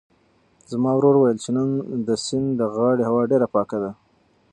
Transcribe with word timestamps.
زما 0.71 0.91
ورور 0.95 1.15
وویل 1.17 1.37
چې 1.43 1.49
نن 1.55 1.69
د 2.07 2.09
سیند 2.25 2.49
د 2.59 2.61
غاړې 2.75 3.03
هوا 3.09 3.21
ډېره 3.31 3.47
پاکه 3.53 3.77
ده. 3.83 3.91